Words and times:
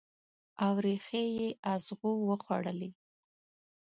او 0.63 0.73
ریښې 0.85 1.23
یې 1.37 1.47
اغزو 1.73 2.11
وخوړلي 2.27 2.89